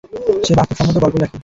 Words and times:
সে 0.45 0.53
বাস্তবসম্মত 0.57 0.95
গল্প 1.03 1.15
লেখে। 1.21 1.37